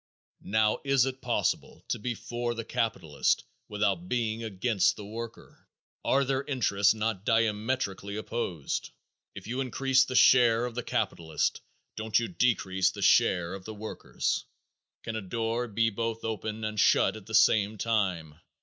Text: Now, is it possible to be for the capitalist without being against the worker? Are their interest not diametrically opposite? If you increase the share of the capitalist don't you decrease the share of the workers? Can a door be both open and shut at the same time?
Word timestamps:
Now, 0.43 0.79
is 0.83 1.05
it 1.05 1.21
possible 1.21 1.85
to 1.89 1.99
be 1.99 2.15
for 2.15 2.55
the 2.55 2.65
capitalist 2.65 3.43
without 3.67 4.09
being 4.09 4.43
against 4.43 4.95
the 4.95 5.05
worker? 5.05 5.67
Are 6.03 6.25
their 6.25 6.43
interest 6.43 6.95
not 6.95 7.23
diametrically 7.23 8.17
opposite? 8.17 8.89
If 9.35 9.45
you 9.45 9.61
increase 9.61 10.03
the 10.05 10.15
share 10.15 10.65
of 10.65 10.73
the 10.73 10.81
capitalist 10.81 11.61
don't 11.97 12.17
you 12.17 12.27
decrease 12.27 12.89
the 12.89 13.03
share 13.03 13.53
of 13.53 13.63
the 13.65 13.75
workers? 13.75 14.43
Can 15.03 15.15
a 15.15 15.21
door 15.21 15.67
be 15.67 15.91
both 15.91 16.23
open 16.25 16.63
and 16.63 16.79
shut 16.79 17.15
at 17.15 17.27
the 17.27 17.35
same 17.35 17.77
time? 17.77 18.39